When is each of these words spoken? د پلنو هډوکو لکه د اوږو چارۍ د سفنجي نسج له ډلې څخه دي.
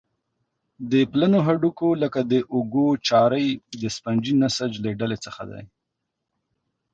د 0.91 0.93
پلنو 1.11 1.39
هډوکو 1.47 1.87
لکه 2.03 2.19
د 2.31 2.33
اوږو 2.53 2.87
چارۍ 3.07 3.47
د 3.81 3.83
سفنجي 3.95 4.33
نسج 4.41 4.71
له 4.83 4.89
ډلې 4.99 5.17
څخه 5.25 5.41
دي. 5.51 5.63